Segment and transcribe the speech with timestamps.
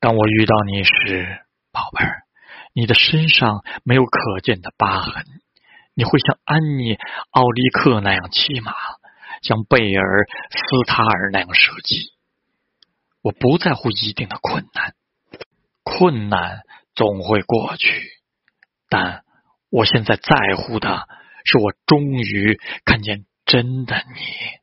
[0.00, 2.22] 当我遇到你时宝贝儿
[2.72, 5.26] 你的身上没有可见的疤痕
[5.94, 6.96] 你会像安妮
[7.30, 8.72] 奥利克那样骑马
[9.42, 12.12] 像贝尔斯塔尔那样射击。
[13.22, 14.94] 我不在乎一定的困难
[15.82, 16.60] 困难
[16.94, 18.10] 总会过去
[18.88, 19.24] 但
[19.70, 21.06] 我现在在乎的
[21.44, 24.59] 是我终于看见真的你。